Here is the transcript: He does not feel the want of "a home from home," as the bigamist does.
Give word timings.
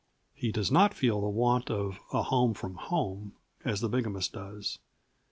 He 0.33 0.51
does 0.51 0.71
not 0.71 0.95
feel 0.95 1.21
the 1.21 1.29
want 1.29 1.69
of 1.69 1.99
"a 2.11 2.23
home 2.23 2.55
from 2.55 2.73
home," 2.73 3.33
as 3.63 3.81
the 3.81 3.87
bigamist 3.87 4.33
does. 4.33 4.79